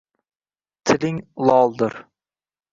Tiling 0.85 1.21
loldir 1.47 1.97